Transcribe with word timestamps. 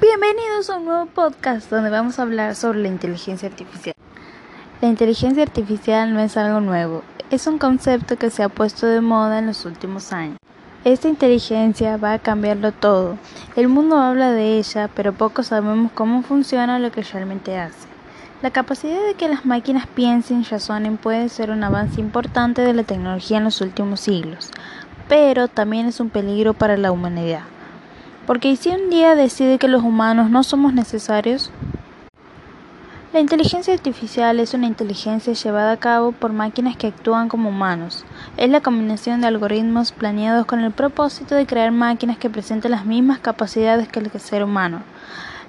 Bienvenidos 0.00 0.70
a 0.70 0.76
un 0.76 0.84
nuevo 0.84 1.06
podcast 1.06 1.68
donde 1.68 1.90
vamos 1.90 2.16
a 2.16 2.22
hablar 2.22 2.54
sobre 2.54 2.80
la 2.80 2.86
inteligencia 2.86 3.48
artificial. 3.48 3.96
La 4.80 4.86
inteligencia 4.86 5.42
artificial 5.42 6.14
no 6.14 6.20
es 6.20 6.36
algo 6.36 6.60
nuevo, 6.60 7.02
es 7.30 7.48
un 7.48 7.58
concepto 7.58 8.16
que 8.16 8.30
se 8.30 8.44
ha 8.44 8.48
puesto 8.48 8.86
de 8.86 9.00
moda 9.00 9.40
en 9.40 9.46
los 9.46 9.64
últimos 9.64 10.12
años. 10.12 10.38
Esta 10.84 11.08
inteligencia 11.08 11.96
va 11.96 12.12
a 12.12 12.20
cambiarlo 12.20 12.70
todo. 12.70 13.18
El 13.56 13.66
mundo 13.66 13.96
habla 13.96 14.30
de 14.30 14.58
ella, 14.58 14.88
pero 14.94 15.12
poco 15.12 15.42
sabemos 15.42 15.90
cómo 15.90 16.22
funciona 16.22 16.78
lo 16.78 16.92
que 16.92 17.02
realmente 17.02 17.58
hace. 17.58 17.88
La 18.42 18.50
capacidad 18.50 19.02
de 19.06 19.14
que 19.14 19.28
las 19.28 19.46
máquinas 19.46 19.86
piensen 19.86 20.42
y 20.42 20.44
razonen 20.44 20.98
puede 20.98 21.30
ser 21.30 21.50
un 21.50 21.64
avance 21.64 22.00
importante 22.00 22.62
de 22.62 22.74
la 22.74 22.84
tecnología 22.84 23.38
en 23.38 23.44
los 23.44 23.60
últimos 23.62 24.00
siglos, 24.00 24.50
pero 25.08 25.48
también 25.48 25.86
es 25.86 26.00
un 26.00 26.10
peligro 26.10 26.54
para 26.54 26.76
la 26.76 26.92
humanidad. 26.92 27.42
Porque 28.26 28.56
si 28.56 28.70
un 28.70 28.90
día 28.90 29.14
decide 29.14 29.58
que 29.58 29.68
los 29.68 29.82
humanos 29.82 30.30
no 30.30 30.42
somos 30.42 30.72
necesarios? 30.72 31.50
La 33.12 33.20
inteligencia 33.20 33.72
artificial 33.72 34.40
es 34.40 34.54
una 34.54 34.66
inteligencia 34.66 35.34
llevada 35.34 35.70
a 35.70 35.76
cabo 35.76 36.10
por 36.10 36.32
máquinas 36.32 36.76
que 36.76 36.88
actúan 36.88 37.28
como 37.28 37.50
humanos. 37.50 38.04
Es 38.36 38.50
la 38.50 38.60
combinación 38.60 39.20
de 39.20 39.28
algoritmos 39.28 39.92
planeados 39.92 40.46
con 40.46 40.58
el 40.58 40.72
propósito 40.72 41.36
de 41.36 41.46
crear 41.46 41.70
máquinas 41.70 42.18
que 42.18 42.28
presenten 42.28 42.72
las 42.72 42.86
mismas 42.86 43.20
capacidades 43.20 43.86
que 43.86 44.00
el 44.00 44.10
ser 44.18 44.42
humano. 44.42 44.82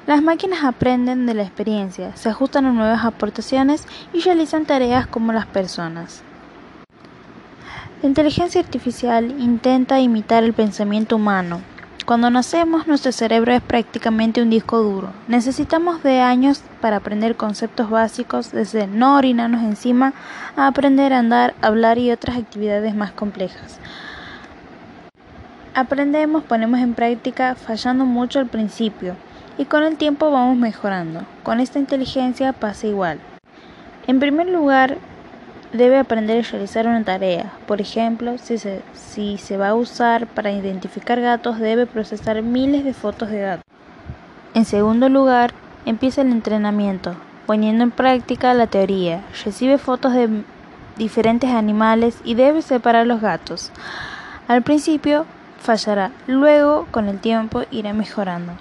Las 0.06 0.22
máquinas 0.22 0.64
aprenden 0.64 1.26
de 1.26 1.34
la 1.34 1.42
experiencia, 1.42 2.16
se 2.16 2.30
ajustan 2.30 2.66
a 2.66 2.72
nuevas 2.72 3.04
aportaciones 3.04 3.88
y 4.14 4.22
realizan 4.22 4.66
tareas 4.66 5.08
como 5.08 5.34
las 5.34 5.48
personas. 5.48 6.22
La 8.02 8.10
inteligencia 8.10 8.60
artificial 8.60 9.32
intenta 9.40 10.00
imitar 10.00 10.44
el 10.44 10.54
pensamiento 10.54 11.16
humano. 11.16 11.62
Cuando 12.06 12.30
nacemos 12.30 12.88
nuestro 12.88 13.12
cerebro 13.12 13.54
es 13.54 13.62
prácticamente 13.62 14.42
un 14.42 14.50
disco 14.50 14.80
duro. 14.80 15.10
Necesitamos 15.28 16.04
de 16.04 16.20
años 16.20 16.62
para 16.82 16.98
aprender 16.98 17.36
conceptos 17.36 17.90
básicos 17.90 18.52
desde 18.52 18.86
no 18.86 19.16
orinarnos 19.16 19.64
encima 19.64 20.14
a 20.56 20.68
aprender 20.68 21.14
a 21.14 21.20
andar, 21.20 21.56
hablar 21.62 21.98
y 21.98 22.12
otras 22.12 22.38
actividades 22.38 22.94
más 22.94 23.12
complejas. 23.12 23.80
Aprendemos, 25.74 26.44
ponemos 26.44 26.82
en 26.82 26.94
práctica, 26.94 27.56
fallando 27.56 28.06
mucho 28.06 28.40
al 28.40 28.48
principio 28.48 29.16
y 29.58 29.66
con 29.66 29.84
el 29.84 29.96
tiempo 29.96 30.30
vamos 30.30 30.58
mejorando. 30.58 31.22
Con 31.44 31.60
esta 31.60 31.80
inteligencia 31.80 32.54
pasa 32.54 32.88
igual. 32.88 33.20
En 34.06 34.20
primer 34.20 34.48
lugar, 34.48 34.98
debe 35.76 35.98
aprender 35.98 36.44
a 36.46 36.50
realizar 36.50 36.88
una 36.88 37.04
tarea. 37.04 37.54
Por 37.68 37.82
ejemplo, 37.82 38.38
si 38.38 38.58
se, 39.38 39.58
va 39.58 39.70
a 39.70 39.76
usar 39.76 40.28
para 40.28 40.52
identificar 40.52 41.22
gatos, 41.22 41.60
debe 41.60 41.86
procesar 41.86 42.42
miles 42.42 42.84
de 42.84 42.94
fotos 42.94 43.30
de 43.30 43.40
gatos. 43.40 43.66
En 44.54 44.66
segundo 44.66 45.10
lugar, 45.10 45.54
empieza 45.86 46.22
el 46.22 46.32
entrenamiento, 46.32 47.16
poniendo 47.46 47.84
en 47.84 47.92
práctica 47.92 48.54
la 48.54 48.68
teoría. 48.68 49.24
Recibe 49.44 49.78
fotos 49.78 50.14
de 50.14 50.30
diferentes 50.98 51.50
animales 51.50 52.20
y 52.24 52.36
debe 52.36 52.62
separar 52.62 53.06
los 53.06 53.22
gatos. 53.22 53.72
Al 54.48 54.62
principio 54.62 55.26
fallará, 55.60 56.12
luego 56.28 56.88
con 56.92 57.08
el 57.08 57.20
tiempo 57.20 57.64
irá 57.72 57.94
mejorando. 57.94 58.54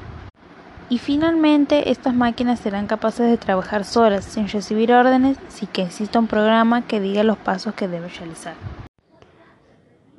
Y 0.90 0.98
finalmente 0.98 1.90
estas 1.90 2.14
máquinas 2.14 2.60
serán 2.60 2.86
capaces 2.86 3.30
de 3.30 3.38
trabajar 3.38 3.84
solas 3.84 4.24
sin 4.24 4.48
recibir 4.48 4.92
órdenes 4.92 5.38
sin 5.48 5.68
que 5.68 5.82
exista 5.82 6.18
un 6.18 6.26
programa 6.26 6.86
que 6.86 7.00
diga 7.00 7.24
los 7.24 7.38
pasos 7.38 7.74
que 7.74 7.88
debe 7.88 8.08
realizar. 8.08 8.54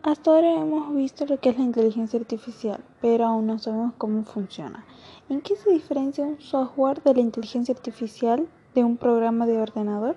Hasta 0.02 0.32
ahora 0.32 0.54
hemos 0.54 0.96
visto 0.96 1.26
lo 1.26 1.40
que 1.40 1.50
es 1.50 1.58
la 1.58 1.64
inteligencia 1.64 2.20
artificial, 2.20 2.84
pero 3.02 3.26
aún 3.26 3.48
no 3.48 3.58
sabemos 3.58 3.94
cómo 3.98 4.24
funciona. 4.24 4.86
¿En 5.30 5.42
qué 5.42 5.56
se 5.56 5.72
diferencia 5.72 6.24
un 6.24 6.40
software 6.40 7.02
de 7.02 7.16
la 7.16 7.22
inteligencia 7.22 7.74
artificial 7.74 8.48
de 8.76 8.84
un 8.84 8.98
programa 8.98 9.48
de 9.48 9.58
ordenador? 9.58 10.16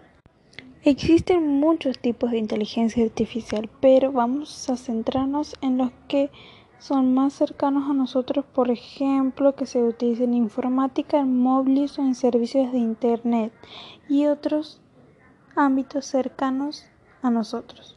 Existen 0.82 1.46
muchos 1.58 1.98
tipos 1.98 2.30
de 2.30 2.38
inteligencia 2.38 3.04
artificial, 3.04 3.68
pero 3.80 4.12
vamos 4.12 4.68
a 4.68 4.76
centrarnos 4.76 5.54
en 5.60 5.78
los 5.78 5.90
que 6.06 6.30
son 6.78 7.14
más 7.14 7.32
cercanos 7.32 7.90
a 7.90 7.94
nosotros, 7.94 8.44
por 8.44 8.70
ejemplo, 8.70 9.54
que 9.54 9.66
se 9.66 9.82
utilicen 9.82 10.30
en 10.30 10.44
informática, 10.44 11.18
en 11.18 11.40
móviles 11.40 11.98
o 11.98 12.02
en 12.02 12.14
servicios 12.14 12.72
de 12.72 12.78
Internet 12.78 13.52
y 14.08 14.26
otros 14.26 14.80
ámbitos 15.56 16.06
cercanos 16.06 16.84
a 17.22 17.30
nosotros. 17.30 17.96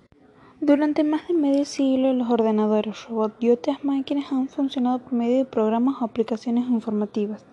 Durante 0.60 1.04
más 1.04 1.28
de 1.28 1.34
medio 1.34 1.66
siglo, 1.66 2.14
los 2.14 2.30
ordenadores, 2.30 3.08
robots 3.08 3.36
y 3.40 3.50
otras 3.50 3.84
máquinas 3.84 4.32
han 4.32 4.48
funcionado 4.48 5.00
por 5.00 5.14
medio 5.14 5.38
de 5.38 5.46
programas 5.46 6.02
o 6.02 6.06
aplicaciones 6.06 6.68
informativas. 6.68 7.46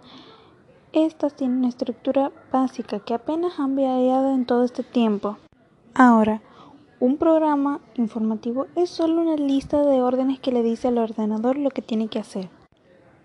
Estas 0.92 1.34
tienen 1.34 1.58
una 1.58 1.68
estructura 1.68 2.32
básica 2.52 3.00
que 3.00 3.14
apenas 3.14 3.58
han 3.58 3.76
variado 3.76 4.34
en 4.34 4.44
todo 4.46 4.64
este 4.64 4.82
tiempo. 4.82 5.38
Ahora, 5.94 6.42
un 7.00 7.16
programa 7.16 7.80
informativo 7.94 8.66
es 8.74 8.90
solo 8.90 9.22
una 9.22 9.36
lista 9.36 9.82
de 9.82 10.02
órdenes 10.02 10.40
que 10.40 10.50
le 10.50 10.64
dice 10.64 10.88
al 10.88 10.98
ordenador 10.98 11.56
lo 11.56 11.70
que 11.70 11.82
tiene 11.82 12.08
que 12.08 12.18
hacer. 12.18 12.48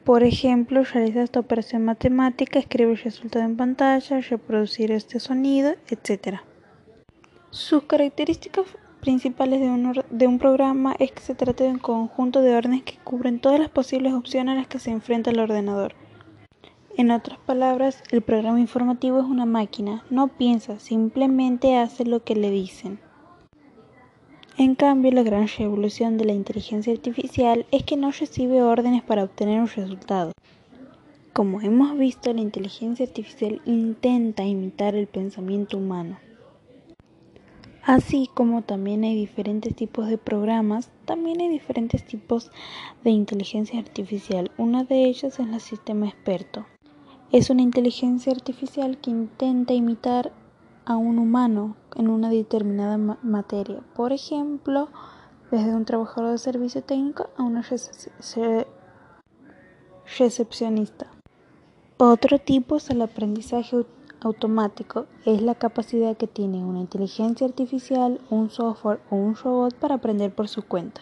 Por 0.03 0.23
ejemplo, 0.23 0.83
realizar 0.83 1.23
esta 1.23 1.39
operación 1.39 1.85
matemática, 1.85 2.59
escribir 2.59 2.97
el 2.97 3.03
resultado 3.03 3.45
en 3.45 3.57
pantalla, 3.57 4.19
reproducir 4.19 4.91
este 4.91 5.19
sonido, 5.19 5.73
etc. 5.87 6.41
Sus 7.49 7.83
características 7.83 8.65
principales 8.99 9.59
de 9.59 9.69
un, 9.69 10.03
de 10.09 10.27
un, 10.27 10.39
programa 10.39 10.95
es 10.99 11.11
que 11.11 11.21
se 11.21 11.35
trata 11.35 11.63
de 11.63 11.71
un 11.71 11.79
conjunto 11.79 12.41
de 12.41 12.55
órdenes 12.55 12.83
que 12.83 12.97
cubren 13.03 13.39
todas 13.39 13.59
las 13.59 13.69
posibles 13.69 14.13
opciones 14.13 14.53
a 14.53 14.57
las 14.59 14.67
que 14.67 14.79
se 14.79 14.91
enfrenta 14.91 15.31
el 15.31 15.39
ordenador. 15.39 15.95
En 16.95 17.09
otras 17.09 17.39
palabras, 17.39 18.03
el 18.11 18.21
programa 18.21 18.59
informativo 18.59 19.19
es 19.19 19.25
una 19.25 19.45
máquina, 19.45 20.03
no 20.11 20.27
piensa, 20.27 20.77
simplemente 20.79 21.77
hace 21.77 22.05
lo 22.05 22.23
que 22.23 22.35
le 22.35 22.51
dicen. 22.51 22.99
En 24.57 24.75
cambio, 24.75 25.11
la 25.11 25.23
gran 25.23 25.47
revolución 25.47 26.17
de 26.19 26.25
la 26.25 26.33
inteligencia 26.33 26.93
artificial 26.93 27.65
es 27.71 27.83
que 27.83 27.97
no 27.97 28.11
recibe 28.11 28.61
órdenes 28.61 29.01
para 29.01 29.23
obtener 29.23 29.59
un 29.59 29.67
resultado. 29.67 30.31
Como 31.33 31.61
hemos 31.61 31.97
visto, 31.97 32.31
la 32.31 32.41
inteligencia 32.41 33.07
artificial 33.07 33.61
intenta 33.65 34.43
imitar 34.43 34.93
el 34.93 35.07
pensamiento 35.07 35.77
humano. 35.77 36.19
Así 37.81 38.29
como 38.31 38.61
también 38.61 39.03
hay 39.03 39.15
diferentes 39.15 39.75
tipos 39.75 40.07
de 40.07 40.19
programas, 40.19 40.91
también 41.05 41.41
hay 41.41 41.49
diferentes 41.49 42.05
tipos 42.05 42.51
de 43.03 43.09
inteligencia 43.09 43.79
artificial. 43.79 44.51
Una 44.57 44.83
de 44.83 45.05
ellas 45.05 45.39
es 45.39 45.47
el 45.47 45.59
sistema 45.59 46.07
experto. 46.07 46.67
Es 47.31 47.49
una 47.49 47.63
inteligencia 47.63 48.31
artificial 48.31 48.99
que 48.99 49.09
intenta 49.09 49.73
imitar 49.73 50.31
a 50.85 50.97
un 50.97 51.19
humano 51.19 51.75
en 51.95 52.09
una 52.09 52.29
determinada 52.29 52.97
materia. 52.97 53.81
Por 53.95 54.11
ejemplo, 54.11 54.89
desde 55.51 55.75
un 55.75 55.85
trabajador 55.85 56.31
de 56.31 56.37
servicio 56.37 56.83
técnico 56.83 57.29
a 57.37 57.43
una 57.43 57.63
recepcionista. 60.17 61.07
Otro 61.97 62.39
tipo 62.39 62.77
es 62.77 62.89
el 62.89 63.01
aprendizaje 63.01 63.85
automático. 64.21 65.05
Es 65.25 65.41
la 65.41 65.55
capacidad 65.55 66.17
que 66.17 66.27
tiene 66.27 66.65
una 66.65 66.79
inteligencia 66.79 67.45
artificial, 67.47 68.19
un 68.29 68.49
software 68.49 68.99
o 69.09 69.15
un 69.15 69.35
robot 69.35 69.75
para 69.75 69.95
aprender 69.95 70.33
por 70.33 70.47
su 70.47 70.63
cuenta. 70.63 71.01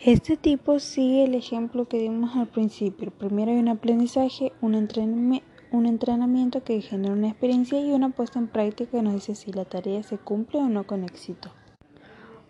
Este 0.00 0.36
tipo 0.36 0.78
sigue 0.78 1.24
el 1.24 1.34
ejemplo 1.34 1.86
que 1.86 1.98
dimos 1.98 2.36
al 2.36 2.46
principio. 2.46 3.10
Primero 3.10 3.50
hay 3.50 3.58
un 3.58 3.68
aprendizaje, 3.68 4.52
un 4.60 4.74
entrenamiento 4.74 5.57
un 5.70 5.86
entrenamiento 5.86 6.64
que 6.64 6.80
genera 6.80 7.12
una 7.12 7.28
experiencia 7.28 7.80
y 7.80 7.92
una 7.92 8.10
puesta 8.10 8.38
en 8.38 8.48
práctica 8.48 8.90
que 8.90 9.02
nos 9.02 9.14
dice 9.14 9.34
si 9.34 9.52
la 9.52 9.64
tarea 9.64 10.02
se 10.02 10.18
cumple 10.18 10.60
o 10.60 10.68
no 10.68 10.86
con 10.86 11.04
éxito. 11.04 11.50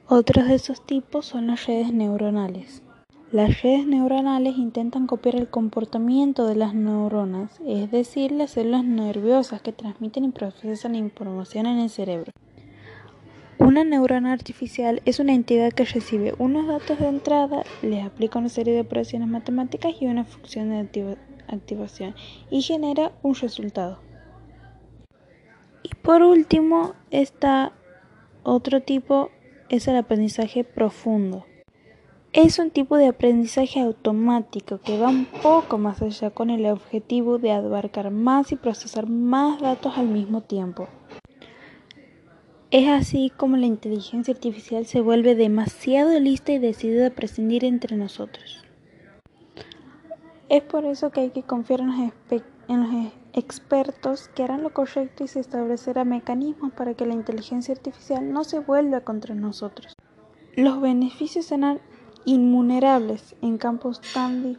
Otros 0.06 0.48
de 0.48 0.54
esos 0.54 0.84
tipos 0.86 1.26
son 1.26 1.48
las 1.48 1.66
redes 1.66 1.92
neuronales. 1.92 2.82
Las 3.30 3.60
redes 3.60 3.86
neuronales 3.86 4.56
intentan 4.56 5.06
copiar 5.06 5.36
el 5.36 5.48
comportamiento 5.48 6.47
de 6.47 6.54
las 6.54 6.74
neuronas, 6.74 7.60
es 7.66 7.91
decir, 7.91 8.32
las 8.32 8.53
células 8.53 8.84
nerviosas 8.84 9.60
que 9.60 9.72
transmiten 9.72 10.24
y 10.24 10.30
procesan 10.30 10.94
información 10.94 11.66
en 11.66 11.78
el 11.80 11.91
cerebro. 11.91 12.32
Una 13.59 13.84
neurona 13.84 14.32
artificial 14.32 15.03
es 15.04 15.18
una 15.18 15.34
entidad 15.34 15.72
que 15.72 15.84
recibe 15.84 16.32
unos 16.38 16.68
datos 16.68 17.00
de 17.00 17.09
entrada, 17.09 17.64
les 17.82 18.06
aplica 18.06 18.38
una 18.38 18.48
serie 18.48 18.72
de 18.72 18.80
operaciones 18.80 19.28
matemáticas 19.28 19.92
y 20.00 20.06
una 20.06 20.24
función 20.24 20.71
de 20.71 20.78
activación 20.78 21.37
y 22.50 22.62
genera 22.62 23.12
un 23.22 23.34
resultado. 23.34 23.98
Y 25.83 25.95
por 25.97 26.22
último 26.22 26.95
está 27.10 27.72
otro 28.42 28.83
tipo, 28.83 29.30
es 29.68 29.89
el 29.89 29.97
aprendizaje 29.97 30.65
profundo. 30.65 31.45
Es 32.33 32.59
un 32.59 32.71
tipo 32.71 32.97
de 32.97 33.06
aprendizaje 33.06 33.80
automático 33.80 34.80
que 34.80 34.98
va 34.98 35.09
un 35.09 35.24
poco 35.24 35.78
más 35.78 36.03
allá 36.03 36.30
con 36.30 36.50
el 36.50 36.66
objetivo 36.66 37.39
de 37.39 37.53
abarcar 37.53 38.10
más 38.10 38.53
y 38.53 38.56
procesar 38.56 39.09
más 39.09 39.60
datos 39.60 39.97
al 39.97 40.09
mismo 40.09 40.42
tiempo. 40.42 40.89
Es 42.71 42.86
así 42.86 43.33
como 43.34 43.56
la 43.56 43.65
inteligencia 43.65 44.34
artificial 44.34 44.84
se 44.84 45.00
vuelve 45.00 45.34
demasiado 45.34 46.21
lista 46.21 46.53
y 46.53 46.59
decide 46.59 47.06
a 47.06 47.10
prescindir 47.10 47.65
entre 47.65 47.97
nosotros. 47.97 48.62
Es 50.48 50.62
por 50.62 50.86
eso 50.86 51.10
que 51.10 51.21
hay 51.21 51.30
que 51.30 51.42
confiar 51.42 51.80
en 51.80 51.89
los, 51.89 52.12
los 52.68 53.12
expertos 53.34 54.28
que 54.28 54.42
harán 54.42 54.62
lo 54.62 54.72
correcto 54.72 55.24
y 55.24 55.28
se 55.28 55.41
establecerá 55.41 56.04
mecanismos 56.04 56.72
para 56.72 56.95
que 56.95 57.04
la 57.04 57.15
inteligencia 57.15 57.74
artificial 57.74 58.33
no 58.33 58.45
se 58.45 58.59
vuelva 58.59 59.03
contra 59.03 59.34
nosotros. 59.34 59.95
Los 60.56 60.80
beneficios 60.80 61.45
serán 61.47 61.80
inmunerables 62.24 63.36
en 63.42 63.59
campos 63.59 64.00
tan, 64.15 64.59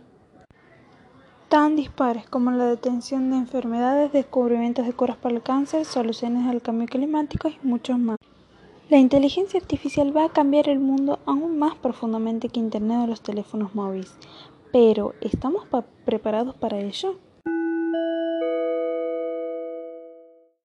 tan 1.49 1.75
dispares 1.75 2.27
como 2.27 2.51
la 2.51 2.65
detención 2.65 3.31
de 3.31 3.37
enfermedades, 3.37 4.13
descubrimientos 4.13 4.85
de 4.85 4.93
curas 4.93 5.17
para 5.17 5.35
el 5.35 5.41
cáncer, 5.41 5.85
soluciones 5.85 6.47
al 6.47 6.61
cambio 6.61 6.87
climático 6.87 7.49
y 7.49 7.57
muchos 7.63 7.97
más. 7.97 8.17
La 8.89 8.97
inteligencia 8.97 9.59
artificial 9.59 10.15
va 10.15 10.25
a 10.25 10.29
cambiar 10.29 10.69
el 10.69 10.79
mundo 10.79 11.19
aún 11.25 11.59
más 11.59 11.75
profundamente 11.75 12.49
que 12.49 12.59
Internet 12.59 12.99
o 13.03 13.07
los 13.07 13.21
teléfonos 13.21 13.75
móviles. 13.75 14.15
Pero, 14.71 15.15
¿estamos 15.21 15.67
preparados 16.05 16.55
para 16.55 16.79
ello? 16.79 17.17